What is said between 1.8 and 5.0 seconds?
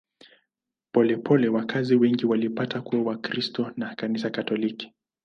wengi walipata kuwa Wakristo wa Kanisa Katoliki.